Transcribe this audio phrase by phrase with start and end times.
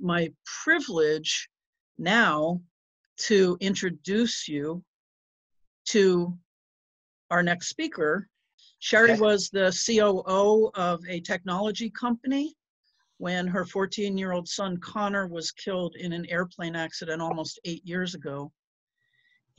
[0.00, 0.32] my
[0.64, 1.48] privilege
[1.98, 2.60] now
[3.16, 4.82] to introduce you
[5.86, 6.36] to
[7.30, 8.28] our next speaker.
[8.78, 9.20] Shari Okay.
[9.20, 12.56] was the COO of a technology company
[13.18, 17.84] when her 14 year old son Connor was killed in an airplane accident almost eight
[17.84, 18.50] years ago.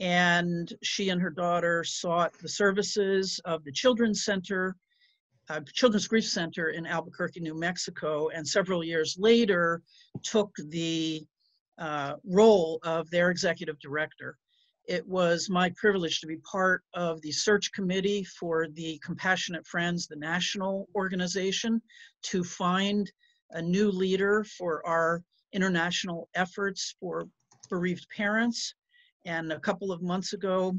[0.00, 4.76] And she and her daughter sought the services of the Children's Center,
[5.48, 9.82] uh, Children's Grief Center in Albuquerque, New Mexico, and several years later
[10.22, 11.24] took the
[11.78, 14.36] uh, role of their executive director.
[14.86, 20.06] It was my privilege to be part of the search committee for the Compassionate Friends,
[20.06, 21.80] the national organization,
[22.22, 23.10] to find
[23.52, 27.28] a new leader for our international efforts for
[27.68, 28.74] bereaved parents.
[29.24, 30.74] And a couple of months ago,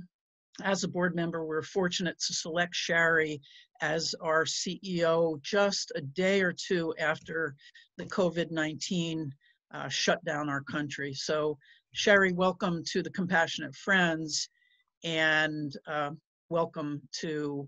[0.62, 3.42] as a board member, we we're fortunate to select Shari
[3.82, 7.56] as our CEO just a day or two after
[7.98, 9.32] the COVID 19
[9.74, 11.14] uh, shut down our country.
[11.14, 11.58] So,
[11.94, 14.50] Shari, welcome to the Compassionate Friends
[15.04, 16.12] and uh,
[16.50, 17.68] welcome to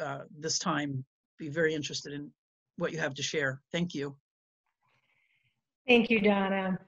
[0.00, 1.04] uh, this time.
[1.38, 2.30] Be very interested in
[2.76, 3.60] what you have to share.
[3.72, 4.16] Thank you.
[5.88, 6.78] Thank you, Donna.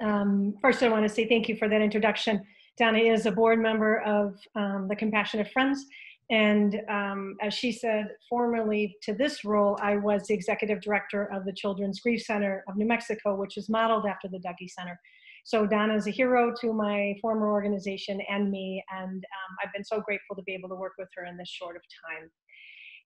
[0.00, 2.46] Um, first, I want to say thank you for that introduction.
[2.78, 5.84] Donna is a board member of um, the Compassionate Friends.
[6.30, 11.44] And um, as she said, formerly to this role, I was the executive director of
[11.44, 15.00] the Children's Grief Center of New Mexico, which is modeled after the Dougy Center.
[15.44, 19.84] So Donna is a hero to my former organization and me, and um, I've been
[19.84, 22.30] so grateful to be able to work with her in this short of time.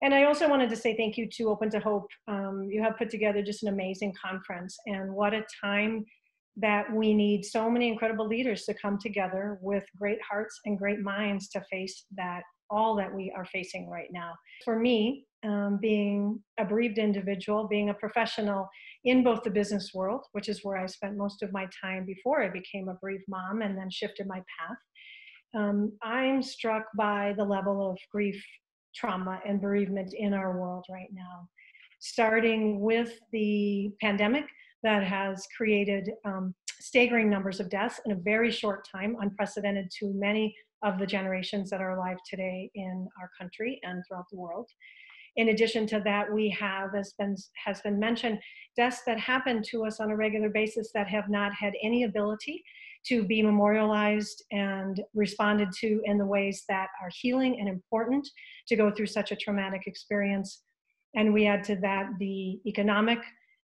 [0.02, 2.08] And I also wanted to say thank you to Open to Hope.
[2.26, 6.04] Um, you have put together just an amazing conference, and what a time
[6.56, 11.00] that we need so many incredible leaders to come together with great hearts and great
[11.00, 14.32] minds to face that all that we are facing right now.
[14.64, 18.68] For me, um, being a bereaved individual, being a professional
[19.04, 22.42] in both the business world, which is where I spent most of my time before
[22.42, 24.76] I became a bereaved mom and then shifted my path,
[25.54, 28.42] um, I'm struck by the level of grief,
[28.94, 31.48] trauma, and bereavement in our world right now.
[32.00, 34.44] Starting with the pandemic
[34.82, 40.12] that has created um, staggering numbers of deaths in a very short time, unprecedented to
[40.14, 44.68] many of the generations that are alive today in our country and throughout the world.
[45.36, 48.38] In addition to that, we have, as been, has been mentioned,
[48.76, 52.62] deaths that happen to us on a regular basis that have not had any ability
[53.06, 58.28] to be memorialized and responded to in the ways that are healing and important
[58.68, 60.62] to go through such a traumatic experience.
[61.14, 63.18] And we add to that the economic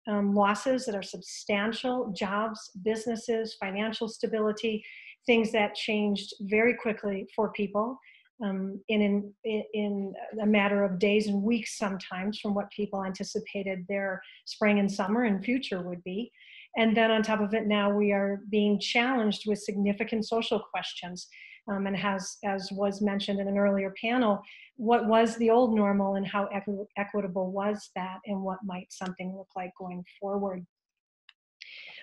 [0.07, 4.84] um, losses that are substantial jobs, businesses, financial stability,
[5.25, 7.97] things that changed very quickly for people
[8.44, 13.85] um, in, in, in a matter of days and weeks sometimes from what people anticipated
[13.88, 16.31] their spring and summer and future would be.
[16.78, 21.28] And then on top of it, now we are being challenged with significant social questions.
[21.67, 24.41] Um, and has, as was mentioned in an earlier panel,
[24.77, 29.38] what was the old normal and how equi equitable was that and what might something
[29.38, 30.66] look like going forward.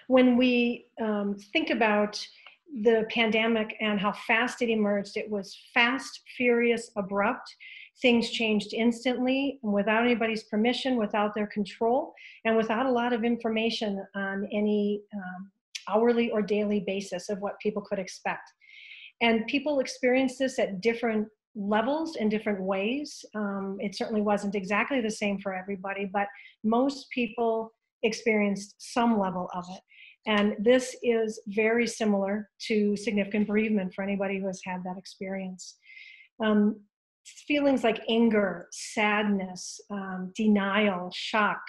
[0.07, 2.25] When we um, think about
[2.83, 7.55] the pandemic and how fast it emerged, it was fast, furious, abrupt.
[8.01, 12.15] Things changed instantly without anybody's permission, without their control,
[12.45, 15.51] and without a lot of information on any um,
[15.89, 18.53] hourly or daily basis of what people could expect.
[19.21, 23.25] And people experience this at different levels in different ways.
[23.35, 26.29] Um, it certainly wasn't exactly the same for everybody, but
[26.63, 29.81] most people experienced some level of it.
[30.27, 35.79] And this is very similar to significant bereavement for anybody who has had that experience.
[36.45, 36.81] Um,
[37.47, 41.61] feelings like anger, sadness, um, denial, shock,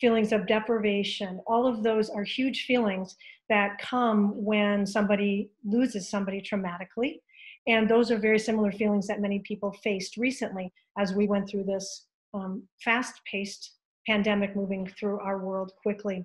[0.00, 3.16] feelings of deprivation, all of those are huge feelings
[3.48, 7.20] that come when somebody loses somebody traumatically.
[7.66, 11.64] And those are very similar feelings that many people faced recently as we went through
[11.64, 13.72] this um, fast paced
[14.06, 16.24] pandemic moving through our world quickly.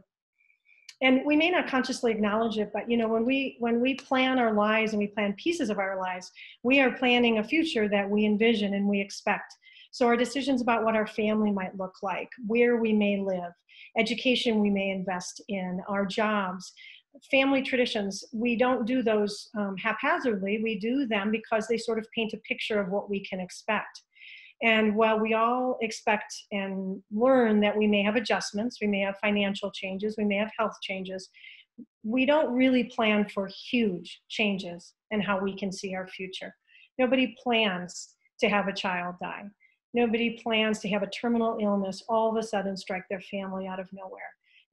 [1.03, 4.37] And we may not consciously acknowledge it, but you know, when we when we plan
[4.37, 6.31] our lives and we plan pieces of our lives,
[6.61, 9.55] we are planning a future that we envision and we expect.
[9.91, 13.51] So our decisions about what our family might look like, where we may live,
[13.97, 16.73] education we may invest in, our jobs,
[17.29, 20.61] family traditions, we don't do those um, haphazardly.
[20.63, 24.03] We do them because they sort of paint a picture of what we can expect.
[24.63, 29.17] And while we all expect and learn that we may have adjustments, we may have
[29.19, 31.29] financial changes, we may have health changes,
[32.03, 36.55] we don't really plan for huge changes in how we can see our future.
[36.99, 39.45] Nobody plans to have a child die.
[39.93, 43.79] Nobody plans to have a terminal illness all of a sudden strike their family out
[43.79, 44.21] of nowhere.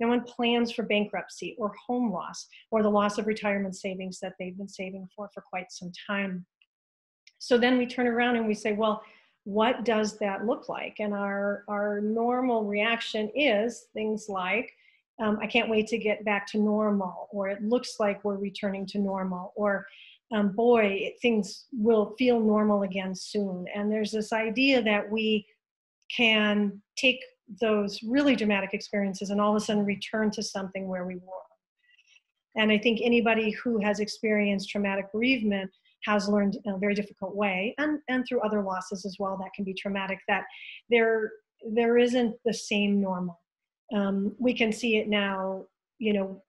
[0.00, 4.34] No one plans for bankruptcy or home loss or the loss of retirement savings that
[4.38, 6.46] they've been saving for for quite some time.
[7.38, 9.02] So then we turn around and we say, well,
[9.44, 10.96] what does that look like?
[11.00, 14.70] And our, our normal reaction is things like,
[15.20, 18.86] um, I can't wait to get back to normal, or it looks like we're returning
[18.86, 19.86] to normal, or
[20.32, 23.66] um, boy, things will feel normal again soon.
[23.74, 25.46] And there's this idea that we
[26.14, 27.20] can take
[27.60, 31.48] those really dramatic experiences and all of a sudden return to something where we were.
[32.56, 35.70] And I think anybody who has experienced traumatic bereavement
[36.04, 39.52] has learned in a very difficult way, and, and through other losses as well that
[39.54, 40.44] can be traumatic, that
[40.90, 41.32] there,
[41.72, 43.40] there isn't the same normal.
[43.94, 45.64] Um, we can see it now,
[45.98, 46.42] you know,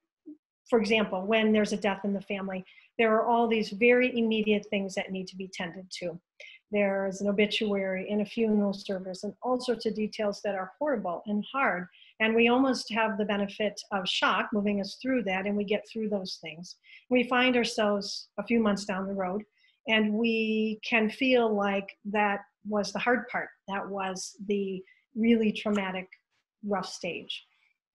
[0.69, 2.63] for example, when there's a death in the family,
[2.99, 6.19] there are all these very immediate things that need to be tended to.
[6.71, 11.23] There's an obituary and a funeral service and all sorts of details that are horrible
[11.25, 11.87] and hard.
[12.19, 15.83] And we almost have the benefit of shock moving us through that, and we get
[15.91, 16.75] through those things.
[17.09, 19.41] We find ourselves a few months down the road,
[19.87, 23.47] and we can feel like that was the hard part.
[23.69, 24.83] That was the
[25.15, 26.07] really traumatic,
[26.67, 27.45] rough stage.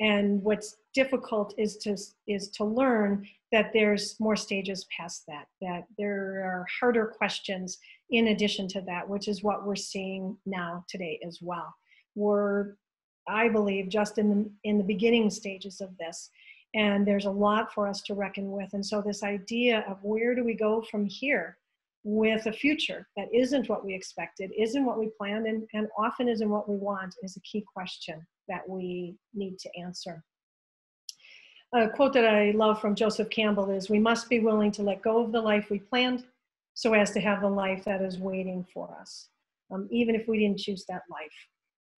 [0.01, 1.97] And what's difficult is to
[2.27, 5.47] is to learn that there's more stages past that.
[5.61, 7.79] That there are harder questions
[8.11, 11.73] in addition to that, which is what we're seeing now today as well.
[12.17, 12.75] We're,
[13.29, 16.31] I believe, just in the in the beginning stages of this,
[16.75, 18.71] and there's a lot for us to reckon with.
[18.73, 21.57] And so this idea of where do we go from here
[22.05, 26.29] with a future that isn't what we expected, isn't what we planned, and, and often
[26.29, 30.23] isn't what we want is a key question that we need to answer.
[31.75, 35.03] A quote that I love from Joseph Campbell is We must be willing to let
[35.03, 36.25] go of the life we planned
[36.75, 39.29] so as to have the life that is waiting for us,
[39.73, 41.49] um, even if we didn't choose that life.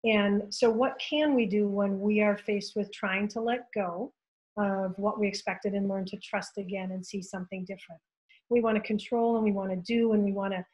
[0.05, 4.12] And so, what can we do when we are faced with trying to let go
[4.56, 8.00] of what we expected and learn to trust again and see something different?
[8.48, 10.64] We want to control and we want to do and we want to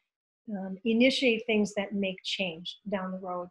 [0.56, 3.48] um, initiate things that make change down the road.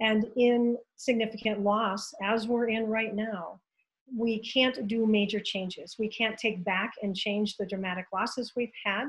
[0.00, 3.60] And in significant loss, as we're in right now,
[4.14, 5.96] we can't do major changes.
[5.98, 9.06] We can't take back and change the dramatic losses we've had.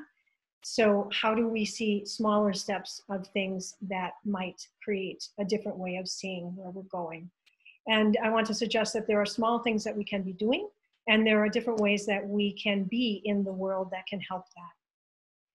[0.63, 5.97] So, how do we see smaller steps of things that might create a different way
[5.97, 7.29] of seeing where we're going?
[7.87, 10.67] And I want to suggest that there are small things that we can be doing,
[11.07, 14.45] and there are different ways that we can be in the world that can help
[14.55, 14.71] that.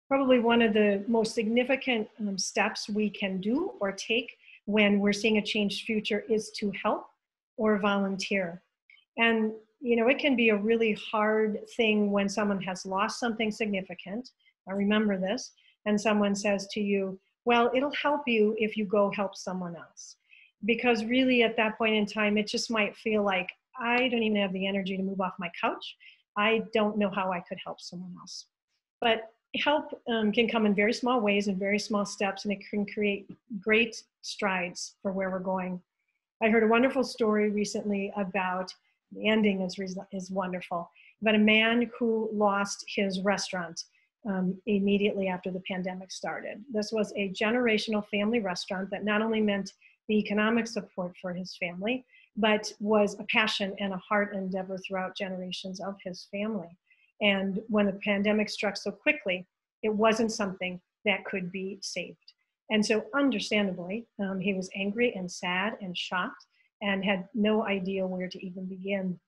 [0.09, 5.13] Probably one of the most significant um, steps we can do or take when we're
[5.13, 7.07] seeing a changed future is to help
[7.57, 8.63] or volunteer.
[9.19, 9.53] And
[9.83, 14.31] you know, it can be a really hard thing when someone has lost something significant.
[14.69, 15.53] I remember this,
[15.87, 20.17] and someone says to you, Well, it'll help you if you go help someone else.
[20.65, 23.49] Because really, at that point in time, it just might feel like
[23.79, 25.97] I don't even have the energy to move off my couch.
[26.37, 28.47] I don't know how I could help someone else.
[29.01, 32.63] But help um, can come in very small ways and very small steps, and it
[32.71, 33.31] can create
[33.61, 35.81] great strides for where we're going.
[36.43, 38.75] I heard a wonderful story recently about
[39.13, 39.79] the ending is,
[40.13, 40.91] is wonderful,
[41.21, 43.85] about a man who lost his restaurant
[44.27, 46.65] um, immediately after the pandemic started.
[46.73, 49.75] This was a generational family restaurant that not only meant
[50.09, 52.05] the economic support for his family,
[52.37, 56.77] but was a passion and a heart endeavor throughout generations of his family.
[57.21, 59.47] And when the pandemic struck so quickly,
[59.83, 62.33] it wasn't something that could be saved.
[62.71, 66.47] And so, understandably, um, he was angry and sad and shocked
[66.81, 69.19] and had no idea where to even begin.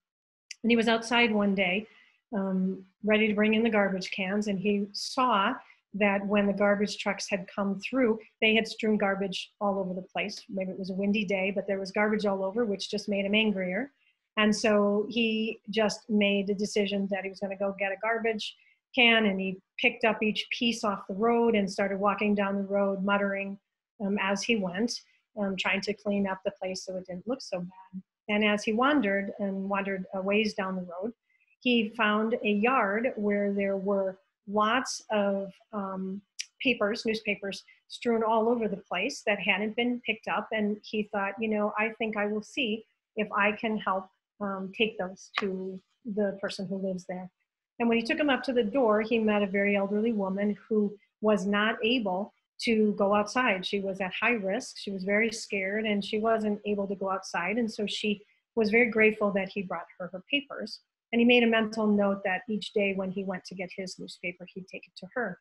[0.62, 1.86] And he was outside one day,
[2.34, 5.52] um, ready to bring in the garbage cans, and he saw
[5.94, 10.06] that when the garbage trucks had come through, they had strewn garbage all over the
[10.12, 10.42] place.
[10.48, 13.24] Maybe it was a windy day, but there was garbage all over, which just made
[13.24, 13.92] him angrier.
[14.36, 17.96] And so he just made a decision that he was going to go get a
[18.02, 18.56] garbage
[18.94, 22.62] can and he picked up each piece off the road and started walking down the
[22.62, 23.58] road, muttering
[24.04, 24.92] um, as he went,
[25.38, 28.02] um, trying to clean up the place so it didn't look so bad.
[28.28, 31.12] And as he wandered and wandered a ways down the road,
[31.60, 36.20] he found a yard where there were lots of um,
[36.62, 40.48] papers, newspapers, strewn all over the place that hadn't been picked up.
[40.52, 42.84] And he thought, you know, I think I will see
[43.16, 44.08] if I can help
[44.40, 47.30] um, take those to the person who lives there.
[47.78, 50.56] And when he took him up to the door, he met a very elderly woman
[50.68, 53.66] who was not able to go outside.
[53.66, 54.76] She was at high risk.
[54.78, 57.56] She was very scared and she wasn't able to go outside.
[57.58, 58.22] And so she
[58.54, 60.80] was very grateful that he brought her her papers.
[61.14, 64.00] And he made a mental note that each day when he went to get his
[64.00, 65.38] newspaper, he'd take it to her.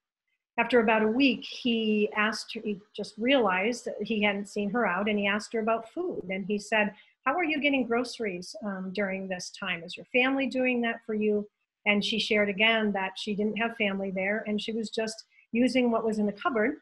[0.60, 5.10] After about a week, he asked her, he just realized he hadn't seen her out
[5.10, 6.28] and he asked her about food.
[6.30, 6.94] And he said,
[7.26, 9.82] how are you getting groceries um, during this time?
[9.82, 11.50] Is your family doing that for you?
[11.88, 15.90] And she shared again that she didn't have family there and she was just using
[15.90, 16.76] what was in the cupboard,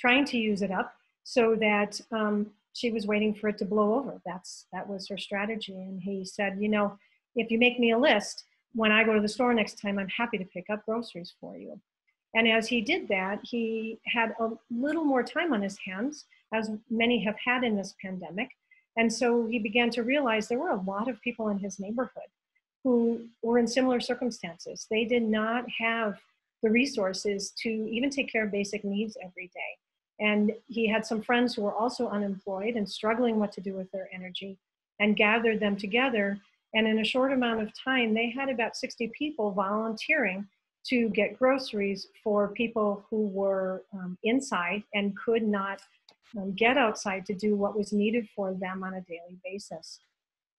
[0.00, 3.94] trying to use it up so that um, she was waiting for it to blow
[3.94, 4.20] over.
[4.26, 5.74] That's that was her strategy.
[5.74, 6.98] And he said, you know,
[7.36, 10.08] if you make me a list, when I go to the store next time, I'm
[10.08, 11.78] happy to pick up groceries for you.
[12.34, 16.24] And as he did that, he had a little more time on his hands,
[16.54, 18.48] as many have had in this pandemic.
[18.96, 22.30] And so he began to realize there were a lot of people in his neighborhood
[22.84, 24.86] who were in similar circumstances.
[24.90, 26.18] They did not have
[26.62, 29.60] the resources to even take care of basic needs every day.
[30.20, 33.90] And he had some friends who were also unemployed and struggling what to do with
[33.90, 34.58] their energy
[35.00, 36.38] and gathered them together.
[36.74, 40.46] And in a short amount of time, they had about 60 people volunteering
[40.86, 45.80] to get groceries for people who were um, inside and could not
[46.36, 50.00] um, get outside to do what was needed for them on a daily basis.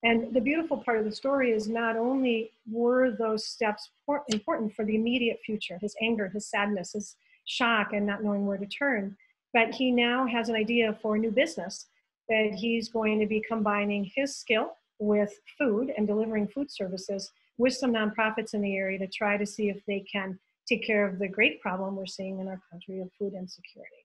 [0.02, 3.90] And the beautiful part of the story is not only were those steps
[4.28, 7.16] important for the immediate future, his anger, his sadness, his
[7.46, 9.16] shock, and not knowing where to turn,
[9.52, 11.86] but he now has an idea for a new business
[12.28, 17.74] that he's going to be combining his skill with food and delivering food services with
[17.74, 21.18] some nonprofits in the area to try to see if they can take care of
[21.18, 24.04] the great problem we're seeing in our country of food insecurity.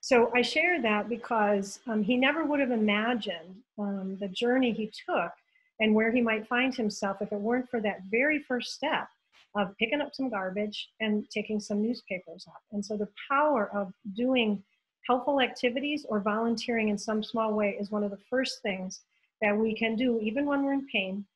[0.00, 4.90] So I share that because um, he never would have imagined um, the journey he
[5.08, 5.30] took
[5.78, 9.06] and where he might find himself if it weren't for that very first step
[9.54, 12.62] of picking up some garbage and taking some newspapers up.
[12.72, 14.62] And so the power of doing
[15.06, 19.02] helpful activities or volunteering in some small way is one of the first things
[19.42, 21.26] that we can do, even when we're in pain,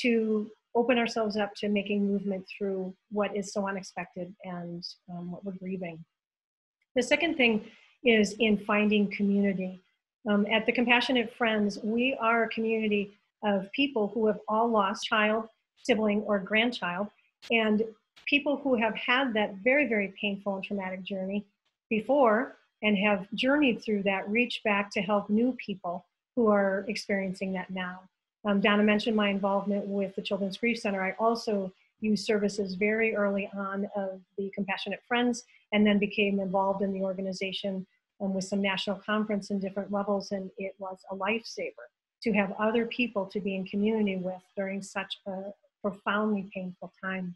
[0.00, 5.44] to open ourselves up to making movement through what is so unexpected and um, what
[5.44, 6.04] we're grieving.
[6.94, 7.64] The second thing
[8.04, 9.82] is in finding community.
[10.28, 13.12] Um, at the Compassionate Friends, we are a community
[13.44, 15.48] of people who have all lost child,
[15.82, 17.08] sibling, or grandchild,
[17.50, 17.82] and
[18.26, 21.44] people who have had that very, very painful and traumatic journey
[21.90, 26.06] before and have journeyed through that reach back to help new people
[26.36, 28.00] who are experiencing that now.
[28.44, 31.02] Um, Donna mentioned my involvement with the Children's Grief Center.
[31.02, 36.82] I also used services very early on of the Compassionate Friends and then became involved
[36.82, 37.86] in the organization
[38.20, 40.32] um, with some national conference and different levels.
[40.32, 41.86] And it was a lifesaver
[42.22, 47.34] to have other people to be in community with during such a profoundly painful time.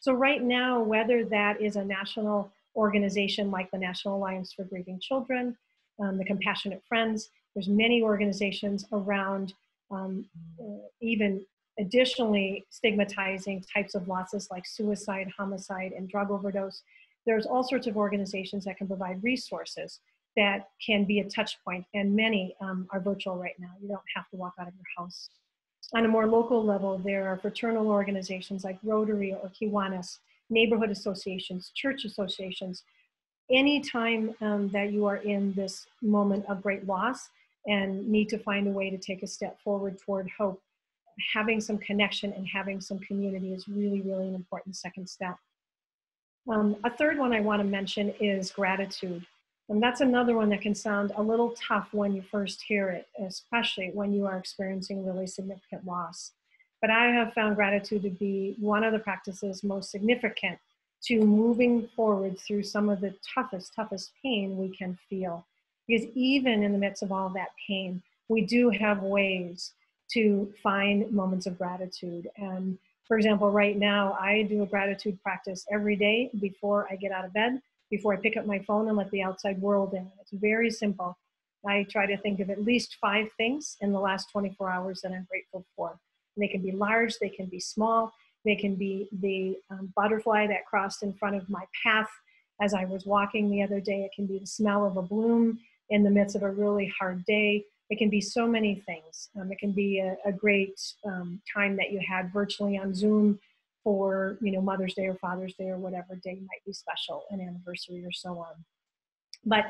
[0.00, 5.00] So right now, whether that is a national organization like the National Alliance for Grieving
[5.00, 5.56] Children,
[6.02, 9.54] um, the Compassionate Friends, there's many organizations around
[9.90, 10.24] um,
[10.60, 11.44] uh, even
[11.78, 16.82] additionally stigmatizing types of losses like suicide, homicide, and drug overdose.
[17.26, 20.00] There's all sorts of organizations that can provide resources
[20.36, 23.70] that can be a touch point, and many um, are virtual right now.
[23.80, 25.28] You don't have to walk out of your house.
[25.94, 31.72] On a more local level, there are fraternal organizations like Rotary or Kiwanis, neighborhood associations,
[31.74, 32.84] church associations.
[33.50, 37.28] Anytime um, that you are in this moment of great loss,
[37.66, 40.62] and need to find a way to take a step forward toward hope,
[41.32, 45.36] having some connection and having some community is really, really an important second step.
[46.48, 49.24] Um, a third one I want to mention is gratitude.
[49.68, 53.06] And that's another one that can sound a little tough when you first hear it,
[53.24, 56.32] especially when you are experiencing really significant loss.
[56.80, 60.58] But I have found gratitude to be one of the practices most significant
[61.04, 65.46] to moving forward through some of the toughest, toughest pain we can feel.
[65.88, 69.72] Because even in the midst of all that pain, we do have ways
[70.12, 72.28] to find moments of gratitude.
[72.36, 77.12] And for example, right now, I do a gratitude practice every day before I get
[77.12, 77.60] out of bed,
[77.90, 80.08] before I pick up my phone and let the outside world in.
[80.20, 81.16] It's very simple.
[81.66, 85.12] I try to think of at least five things in the last 24 hours that
[85.12, 85.90] I'm grateful for.
[85.90, 88.12] And they can be large, they can be small,
[88.44, 92.08] they can be the um, butterfly that crossed in front of my path
[92.62, 94.02] as I was walking the other day.
[94.04, 95.58] It can be the smell of a bloom
[95.90, 97.64] in the midst of a really hard day.
[97.90, 99.30] It can be so many things.
[99.38, 103.38] Um, it can be a, a great um, time that you had virtually on Zoom
[103.82, 107.40] for you know Mother's Day or Father's Day or whatever day might be special, an
[107.40, 108.54] anniversary or so on.
[109.44, 109.66] But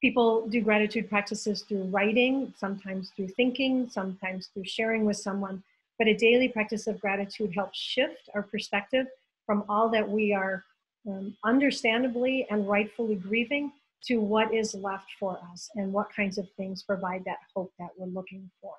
[0.00, 5.62] people do gratitude practices through writing, sometimes through thinking, sometimes through sharing with someone.
[5.98, 9.06] But a daily practice of gratitude helps shift our perspective
[9.46, 10.64] from all that we are
[11.08, 13.72] um, understandably and rightfully grieving
[14.06, 17.88] to what is left for us and what kinds of things provide that hope that
[17.96, 18.74] we're looking for.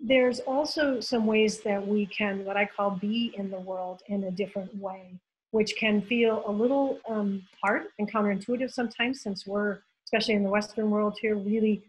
[0.00, 4.24] There's also some ways that we can, what I call, be in the world in
[4.24, 5.18] a different way,
[5.50, 10.50] which can feel a little um, hard and counterintuitive sometimes since we're, especially in the
[10.50, 11.82] Western world here, really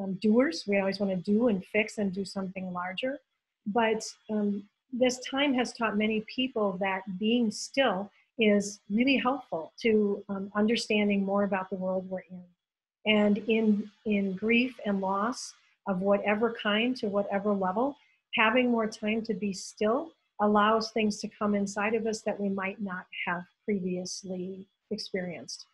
[0.00, 0.64] um, doers.
[0.66, 3.18] We always want to do and fix and do something larger.
[3.66, 10.22] But um, this time has taught many people that being still is really helpful to
[10.28, 12.42] um, understanding more about the world we're in.
[13.06, 15.54] And in, in grief and loss
[15.86, 17.96] of whatever kind to whatever level,
[18.34, 22.48] having more time to be still allows things to come inside of us that we
[22.48, 25.66] might not have previously experienced.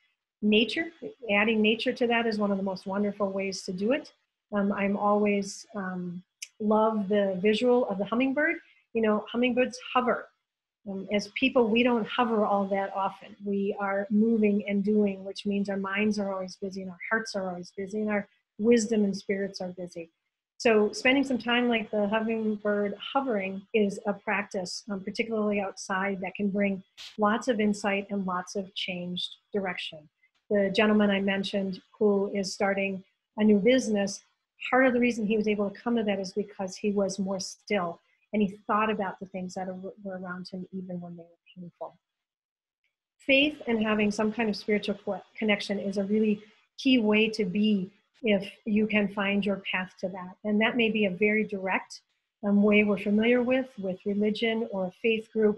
[0.43, 0.87] Nature,
[1.33, 4.13] adding nature to that is one of the most wonderful ways to do it.
[4.53, 6.23] Um, I'm always um,
[6.61, 8.57] love the visual of the hummingbird.
[8.93, 10.29] You know, hummingbirds hover.
[10.89, 13.37] Um, as people, we don't hover all that often.
[13.45, 17.37] We are moving and doing, which means our minds are always busy and our hearts
[17.37, 20.11] are always busy and our wisdom and spirits are busy.
[20.59, 26.35] So spending some time like the hummingbird hovering is a practice, um, particularly outside, that
[26.37, 26.83] can bring
[27.19, 30.09] lots of insight and lots of changed direction.
[30.51, 33.03] The gentleman I mentioned who is starting
[33.39, 34.21] a new business,
[34.71, 37.19] part of the reason he was able to come to that is because he was
[37.19, 38.01] more still
[38.33, 41.99] and he thought about the things that were around him even when they were painful.
[43.19, 44.97] Faith and having some kind of spiritual
[45.37, 46.43] connection is a really
[46.79, 47.91] key way to be
[48.23, 50.37] if you can find your path to that.
[50.45, 52.01] And that may be a very direct
[52.45, 55.57] um, way we're familiar with, with religion or a faith group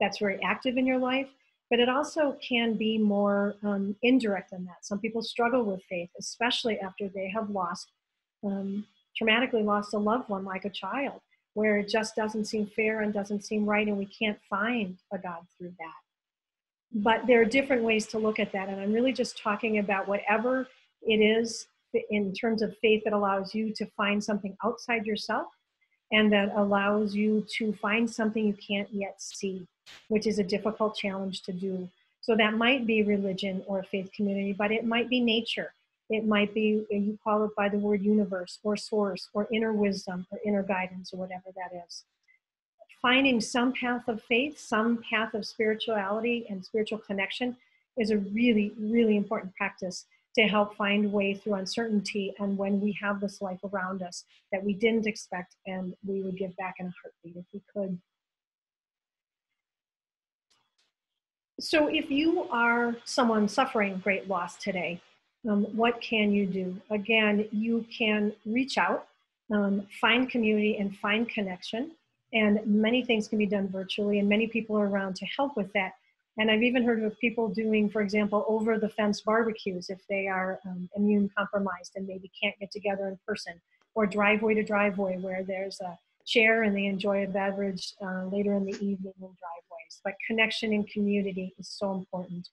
[0.00, 1.28] that's very active in your life.
[1.70, 4.84] But it also can be more um, indirect than that.
[4.84, 7.90] Some people struggle with faith, especially after they have lost,
[8.44, 8.86] um,
[9.20, 11.20] traumatically lost a loved one like a child,
[11.56, 15.16] where it just doesn't seem fair and doesn't seem right, and we can't find a
[15.16, 15.94] God through that.
[16.92, 18.68] But there are different ways to look at that.
[18.68, 20.68] And I'm really just talking about whatever
[21.00, 21.66] it is
[22.10, 25.46] in terms of faith that allows you to find something outside yourself
[26.12, 29.66] and that allows you to find something you can't yet see,
[30.08, 31.88] which is a difficult challenge to do.
[32.20, 35.72] So that might be religion or a faith community, but it might be nature.
[36.08, 40.26] It might be, you call it by the word universe or source or inner wisdom
[40.30, 42.04] or inner guidance or whatever that is.
[43.02, 47.56] Finding some path of faith, some path of spirituality and spiritual connection
[47.96, 52.96] is a really, really important practice to help find way through uncertainty and when we
[53.00, 56.86] have this life around us that we didn't expect and we would give back in
[56.86, 57.98] a heartbeat if we could.
[61.58, 65.00] So if you are someone suffering great loss today,
[65.48, 66.76] um, what can you do?
[66.90, 69.08] Again, you can reach out,
[69.52, 71.92] um, find community and find connection.
[72.32, 75.72] And many things can be done virtually and many people are around to help with
[75.74, 75.92] that.
[76.38, 80.26] And I've even heard of people doing, for example, over the fence barbecues if they
[80.26, 83.54] are um, immune compromised and maybe can't get together in person,
[83.94, 88.54] or driveway to driveway where there's a chair and they enjoy a beverage uh, later
[88.54, 90.00] in the evening in driveways.
[90.04, 92.48] But connection and community is so important.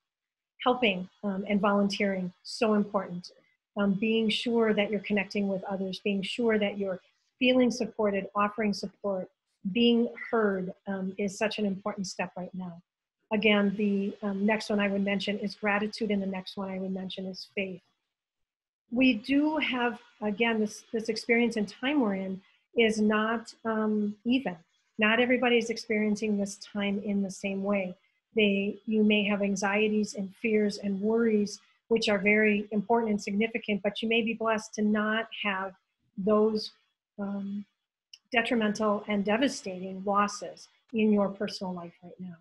[0.63, 3.31] Helping um, and volunteering, so important.
[3.75, 6.99] Um, being sure that you're connecting with others, being sure that you're
[7.39, 9.27] feeling supported, offering support,
[9.71, 12.81] being heard um, is such an important step right now.
[13.33, 16.77] Again, the um, next one I would mention is gratitude, and the next one I
[16.77, 17.81] would mention is faith.
[18.91, 22.39] We do have, again, this, this experience and time we're in
[22.77, 24.55] is not um, even.
[24.99, 27.95] Not everybody is experiencing this time in the same way.
[28.35, 33.81] They, you may have anxieties and fears and worries, which are very important and significant,
[33.83, 35.73] but you may be blessed to not have
[36.17, 36.71] those
[37.19, 37.65] um,
[38.31, 42.35] detrimental and devastating losses in your personal life right now.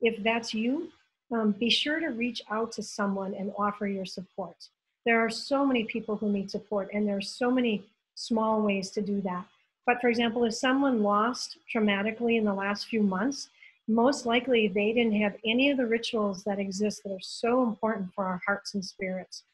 [0.00, 0.88] If that's you,
[1.32, 4.56] um, be sure to reach out to someone and offer your support.
[5.04, 8.90] There are so many people who need support, and there are so many small ways
[8.90, 9.44] to do that.
[9.86, 13.48] But for example, if someone lost traumatically in the last few months,
[13.88, 18.12] most likely they didn't have any of the rituals that exist that are so important
[18.14, 19.44] for our hearts and spirits.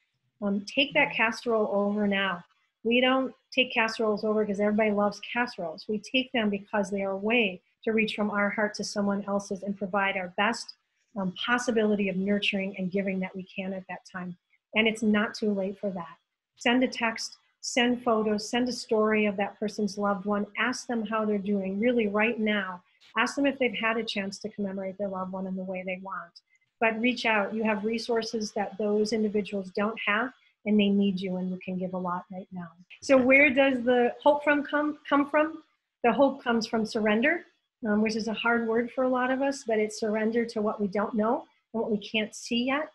[0.42, 2.44] Um, take that casserole over now.
[2.82, 5.86] We don't take casseroles over because everybody loves casseroles.
[5.88, 9.24] We take them because they are a way to reach from our heart to someone
[9.28, 10.74] else's and provide our best
[11.16, 14.36] um, possibility of nurturing and giving that we can at that time.
[14.74, 16.16] And it's not too late for that.
[16.56, 21.06] Send a text, send photos, send a story of that person's loved one, ask them
[21.06, 22.82] how they're doing, really right now.
[23.16, 25.82] Ask them if they've had a chance to commemorate their loved one in the way
[25.84, 26.32] they want.
[26.80, 27.54] But reach out.
[27.54, 30.32] You have resources that those individuals don't have,
[30.66, 32.68] and they need you, and you can give a lot right now.
[33.02, 35.62] So, where does the hope from come, come from?
[36.02, 37.44] The hope comes from surrender
[37.86, 40.62] um, which is a hard word for a lot of us, but it's surrender to
[40.62, 42.90] what we don't know and what we can't see yet.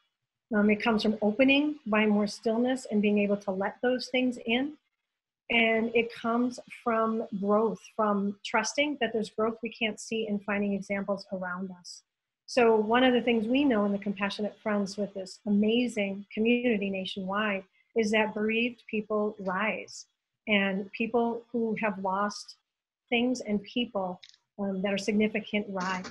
[0.54, 4.40] Um, it comes from opening by more stillness and being able to let those things
[4.46, 4.74] in.
[5.52, 10.74] And it comes from growth, from trusting that there's growth we can't see and finding
[10.74, 12.04] examples around us.
[12.46, 16.90] So, one of the things we know in the Compassionate Friends with this amazing community
[16.90, 17.64] nationwide
[17.96, 20.06] is that bereaved people rise
[20.48, 22.56] and people who have lost
[23.10, 24.20] things and people
[24.60, 26.06] um, that are significant rise.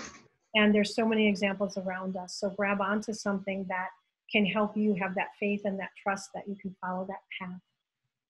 [0.54, 2.34] And there's so many examples around us.
[2.34, 3.88] So grab onto something that
[4.30, 7.60] can help you have that faith and that trust that you can follow that path.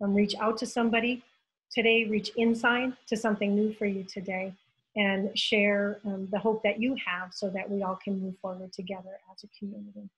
[0.00, 1.22] Um, reach out to somebody
[1.70, 4.52] today, reach inside to something new for you today,
[4.96, 8.72] and share um, the hope that you have so that we all can move forward
[8.72, 10.08] together as a community.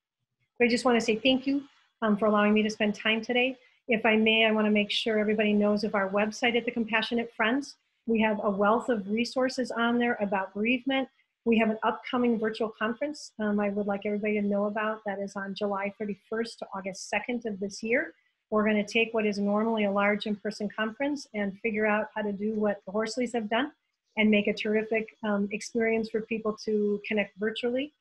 [0.59, 1.63] But I just want to say thank you
[2.03, 3.57] um, for allowing me to spend time today.
[3.89, 6.71] If I may, I want to make sure everybody knows of our website at the
[6.71, 7.77] Compassionate Friends.
[8.07, 11.09] We have a wealth of resources on there about bereavement.
[11.45, 15.19] We have an upcoming virtual conference um, I would like everybody to know about that
[15.19, 18.15] is on July 31st to August 2nd of this year.
[18.51, 22.21] We're going to take what is normally a large in-person conference and figure out how
[22.23, 23.73] to do what the Horsleys have done
[24.17, 27.93] and make a terrific um, experience for people to connect virtually.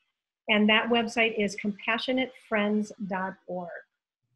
[0.48, 3.68] And that website is compassionatefriends.org.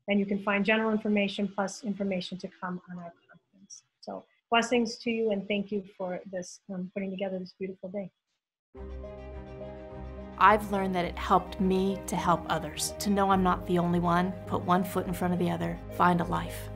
[0.07, 3.83] And you can find general information plus information to come on our conference.
[4.01, 8.13] So blessings to you and thank you for this um, putting together this beautiful day.
[10.45, 13.99] I've learned that it helped me to help others, to know I'm not the only
[13.99, 16.69] one, put one foot in front of the other, find a life.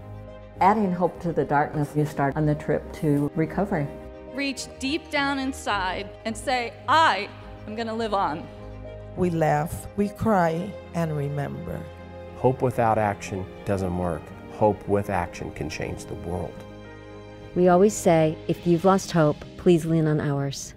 [0.63, 3.87] Adding hope to the darkness, you start on the trip to recovery.
[4.33, 7.29] Reach deep down inside and say, I
[7.67, 8.49] am going to live on.
[9.19, 11.79] We laugh, we cry, and remember.
[12.37, 14.23] Hope without action doesn't work.
[14.53, 16.65] Hope with action can change the world.
[17.55, 20.73] We always say if you've lost hope, please lean on ours.